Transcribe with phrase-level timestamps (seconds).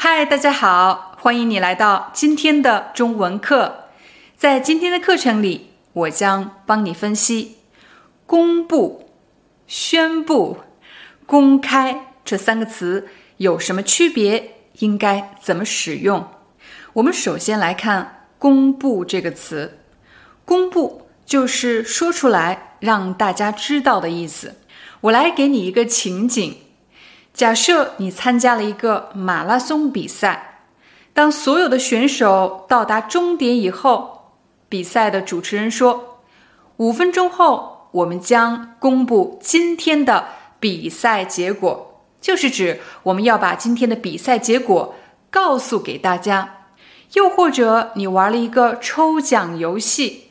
[0.00, 3.86] 嗨，大家好，欢迎你来到今天的中文课。
[4.36, 7.56] 在今天的课程里，我将帮你分析
[8.24, 9.10] “公布
[9.66, 10.58] ”“宣布
[11.26, 16.28] ”“公开”这三个词有什么区别，应该怎么使用。
[16.92, 19.80] 我们首先来看“公布”这个词
[20.46, 24.54] ，“公布”就是说出来让大家知道的意思。
[25.00, 26.56] 我来给你一个情景。
[27.38, 30.62] 假设你参加了一个马拉松比赛，
[31.14, 34.32] 当所有的选手到达终点以后，
[34.68, 36.18] 比赛的主持人说
[36.78, 40.26] ：“五分钟后，我们将公布今天的
[40.58, 44.96] 比赛结果。”就是指我们要把今天的比赛结果
[45.30, 46.64] 告诉给大家。
[47.12, 50.30] 又或者你玩了一个抽奖游戏，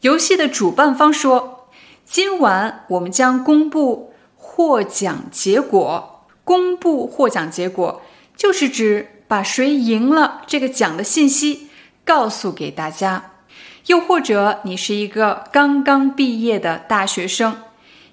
[0.00, 1.68] 游戏的主办方说
[2.04, 6.16] ：“今晚我们将公布获奖结果。”
[6.48, 8.00] 公布获奖结果，
[8.34, 11.68] 就是指把谁赢了这个奖的信息
[12.06, 13.32] 告诉给大家。
[13.84, 17.54] 又或者你是一个刚刚毕业的大学生，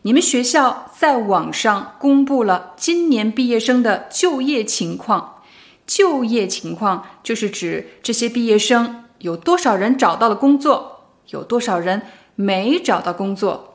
[0.02, 5.36] 你们学校在网上公布了今年毕业生的就业情况。
[5.88, 12.02] 就业情况就是指这些毕业生有多少人找到了工作，有多少人
[12.36, 13.75] 没找到工作。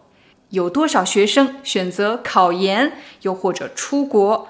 [0.51, 4.49] 有多少学生选择考研，又或者出国？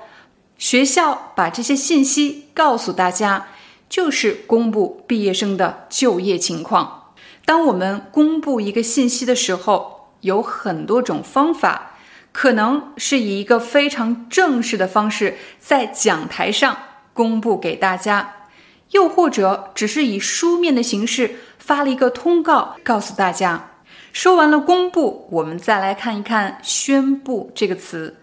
[0.58, 3.48] 学校把这些信息告诉大家，
[3.88, 7.14] 就是公布毕业生的就业情况。
[7.46, 11.92] 当我们公布一个信息的时候，有很多种方法，
[12.32, 16.76] 可能是以一个非常正式的方式在讲台上
[17.12, 18.46] 公布给大家，
[18.90, 23.69] 又或者只是以书面的形式发了一个通告告诉大家。
[24.12, 28.16] 说完了公布，我们再来看一看“宣布”这个词。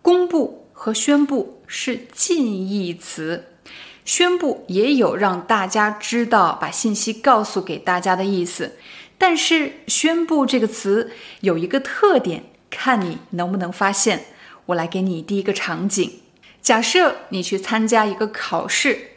[0.00, 3.46] 公布和宣布是近义词，
[4.04, 8.76] 宣布也有让大家知道、把信息告诉给大家的意思。
[9.18, 14.26] 但是“宣布”这个词有一个特点，看你能不能发现。
[14.66, 16.20] 我来给你第一个场景：
[16.62, 19.10] 假设你去参加一个考试，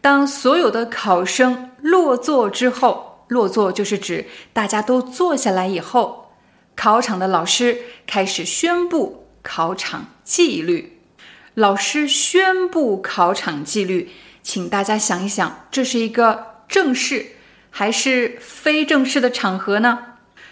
[0.00, 3.13] 当所有的考生落座之后。
[3.28, 6.32] 落座就是指大家都坐下来以后，
[6.76, 11.00] 考场的老师开始宣布考场纪律。
[11.54, 14.10] 老师宣布考场纪律，
[14.42, 17.26] 请大家想一想，这是一个正式
[17.70, 19.98] 还是非正式的场合呢？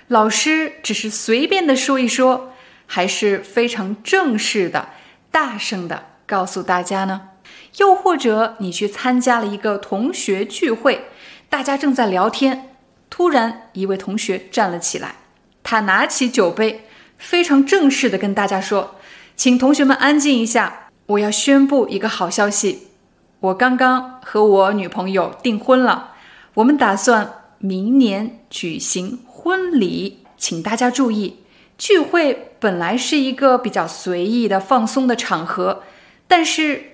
[0.08, 2.52] 老师只是随便的说一说，
[2.86, 4.90] 还是非常正式的、
[5.30, 7.30] 大声的告诉大家呢？
[7.78, 11.06] 又或者你去参加了一个同学聚会？
[11.52, 12.70] 大家正在聊天，
[13.10, 15.16] 突然一位同学站了起来，
[15.62, 16.86] 他拿起酒杯，
[17.18, 18.94] 非常正式的跟大家说
[19.36, 22.88] ：“请同学们安静一下，我要宣布一个好消息，
[23.40, 26.14] 我刚刚和我女朋友订婚了，
[26.54, 31.40] 我们打算明年举行婚礼，请大家注意，
[31.76, 35.82] 聚会本来是一个比较随意的、放松的场合，
[36.26, 36.84] 但是。”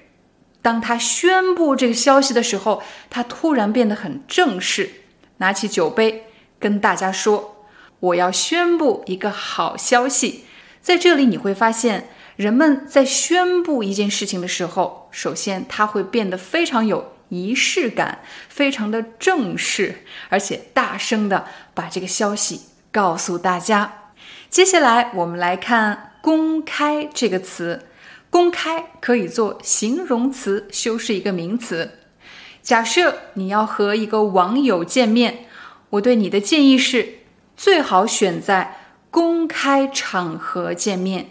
[0.68, 4.90] 当他宣布这个消息的时候，他突然变得很正式，
[5.38, 6.26] 拿起酒杯
[6.60, 7.64] 跟大家说
[8.00, 10.44] ：“我要宣布一个好消息。”
[10.82, 18.18] 在这里你会发现，人们在宣布一件事情的时候，首先他会变得非常有仪式感，
[18.50, 22.60] 非常的正式，而且大声的把这个消息
[22.92, 24.10] 告诉大家。
[24.50, 27.86] 接下来我们来看“公开”这个词。
[28.30, 31.98] 公开可以做形容词修饰一个名词。
[32.62, 35.46] 假设你要和一个网友见面，
[35.90, 37.20] 我对你的建议是，
[37.56, 38.76] 最好选在
[39.10, 41.30] 公开场合见面。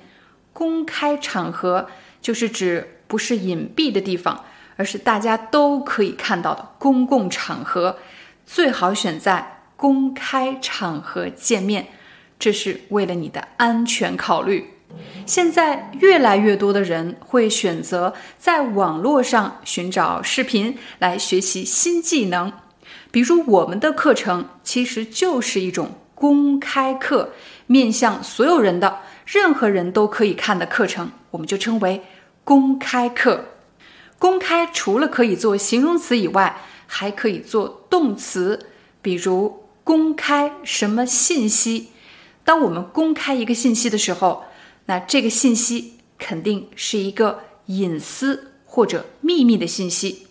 [0.51, 1.87] 公开场合
[2.19, 4.45] 就是指不是隐蔽的地方，
[4.75, 7.99] 而是大家都可以看到的公共场合。
[8.47, 11.89] 最好选在公开场合见面，
[12.39, 14.76] 这是为了你的安全考虑。
[15.25, 22.51] 现在越来越多的人会选择在网络上寻找视频来学习新技能，
[23.11, 27.33] 比如我们的课程其实就是一种公开课，
[27.67, 32.01] 面向所有人的，任何人都可以看的课程，我们就称为
[32.43, 33.45] 公开课。
[34.17, 38.67] 公开除了可以做形容词以外，还可以做动词，
[39.01, 41.89] 比如公开什么信息。
[42.43, 44.45] 当我们公开一个信息的时候，
[44.87, 50.27] 那这个信息肯定是一个隐私或者秘密的信息。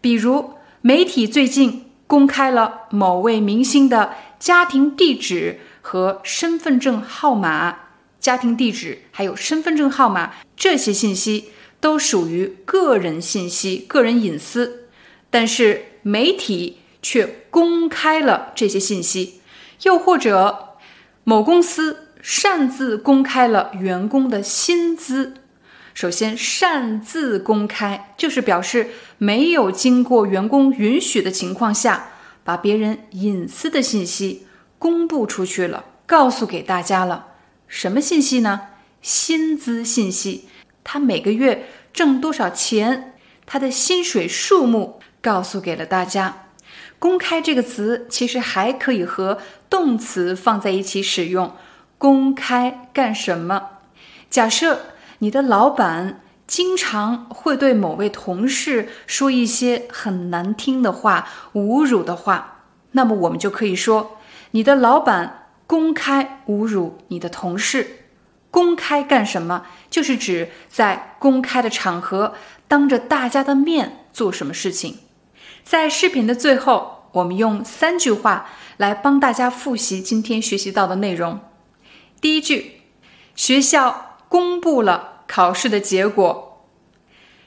[0.00, 7.76] 比如，媒体最近公开了某位明星的家庭地址和身份证号码，
[8.18, 11.50] 家庭地址还有身份证号码这些信息。
[11.78, 14.88] 都属于个人信息、个人隐私，
[15.28, 19.42] 但是媒体却公开了这些信息。
[19.82, 20.78] 又或者，
[21.22, 25.34] 某公司擅自公开了员工的薪资。
[25.94, 32.08] 首先，擅自公开就是表示没有经过员工允许的情况下，
[32.42, 34.44] 把别人隐私的信息
[34.76, 37.28] 公布出去了，告诉给大家了。
[37.68, 38.62] 什么信息呢？
[39.00, 40.48] 薪资信息。
[40.82, 43.14] 他每个月挣多少钱？
[43.46, 46.48] 他的薪水数目告诉给了大家。
[46.98, 49.38] 公开这个词其实还可以和
[49.70, 51.54] 动词放在一起使用。
[51.98, 53.70] 公开干什么？
[54.28, 54.80] 假设
[55.18, 64.18] 你的老板经常会对某位同事说一些很难听的话、侮辱的话，那么我们就可以说
[64.50, 68.02] 你的老板公开侮辱你的同事。
[68.50, 69.66] 公开干什么？
[69.90, 72.34] 就是指在公开的场合，
[72.66, 74.98] 当着大家的面做什么事情。
[75.62, 78.46] 在视频的最后，我们用三句话
[78.76, 81.40] 来帮大家复习今天学习到的内容。
[82.26, 82.80] 第一句，
[83.36, 86.66] 学校公布了考试的结果。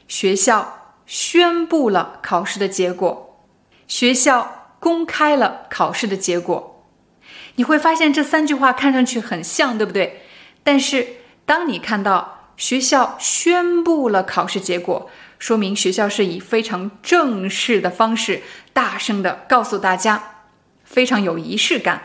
[0.07, 3.43] 学校宣布了考试的结果。
[3.89, 6.85] 学校公开了考试的结果。
[7.55, 10.21] 你会发现这三句话看上去很像，对不对？
[10.63, 11.05] 但是，
[11.45, 20.45] 当你看到学校宣布了考试结果，说明学校是以非常正式的方式，大声的告诉大家，
[20.85, 22.03] 非常有仪式感。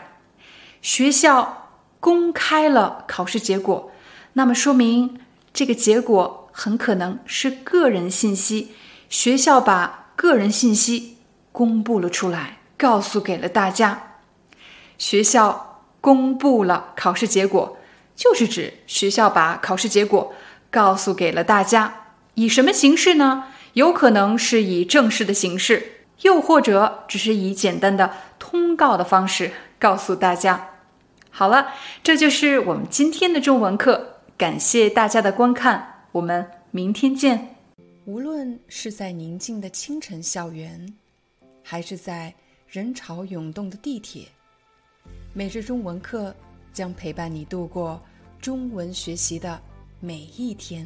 [0.81, 1.64] 学校
[2.05, 3.91] 公开了考试结果，
[4.33, 5.19] 那么说明
[5.51, 8.75] 这个结果很可能是个人信息，
[9.09, 11.17] 学校把个人信息
[11.51, 14.17] 公布了出来，告诉给了大家。
[14.99, 17.79] 学校公布了考试结果。
[18.15, 20.31] 就是指学校把考试结果
[20.69, 23.45] 告诉给了大家，以什么形式呢？
[23.73, 30.74] 有可能是以正式的形式，又或者只是以简单的通告的方式告诉大家。
[31.37, 37.57] 好了，这就是我们今天的中文课，感谢大家的观看，我们明天见。
[38.05, 40.95] 无论是在宁静的清晨校园，
[41.61, 42.33] 还是在
[42.69, 44.23] 人潮涌动的地铁，
[45.33, 46.33] 每日中文课。
[46.71, 48.01] 将陪伴你度过
[48.41, 49.61] 中文学习的
[50.01, 50.85] 每一天。